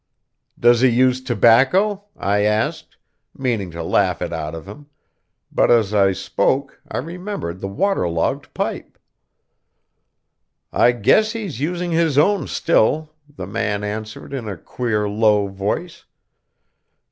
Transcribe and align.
"Does 0.59 0.81
he 0.81 0.89
use 0.89 1.23
tobacco?" 1.23 2.05
I 2.17 2.39
asked, 2.41 2.97
meaning 3.37 3.69
to 3.69 3.83
laugh 3.83 4.19
it 4.23 4.33
out 4.33 4.55
of 4.55 4.67
him, 4.67 4.87
but 5.51 5.69
as 5.69 5.93
I 5.93 6.11
spoke 6.11 6.81
I 6.89 6.97
remembered 6.97 7.59
the 7.61 7.67
water 7.67 8.09
logged 8.09 8.51
pipe. 8.55 8.97
"I 10.73 10.91
guess 10.93 11.33
he's 11.33 11.59
using 11.59 11.91
his 11.91 12.17
own 12.17 12.47
still," 12.47 13.11
the 13.29 13.45
man 13.45 13.83
answered, 13.83 14.33
in 14.33 14.47
a 14.49 14.57
queer, 14.57 15.07
low 15.07 15.45
voice. 15.49 16.05